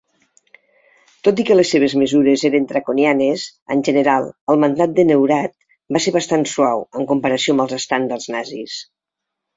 Tot 1.27 1.41
i 1.41 1.43
que 1.49 1.57
les 1.57 1.73
seves 1.75 1.93
mesures 2.03 2.45
eren 2.49 2.65
draconianes, 2.71 3.45
en 3.75 3.83
general, 3.89 4.25
el 4.55 4.59
mandat 4.65 4.95
de 5.01 5.05
Neurath 5.11 5.55
va 5.99 6.03
ser 6.07 6.15
bastant 6.17 6.47
suau, 6.55 6.83
en 7.01 7.09
comparació 7.13 7.57
amb 7.59 7.65
els 7.67 7.77
estàndards 7.83 8.31
nazis. 8.39 8.81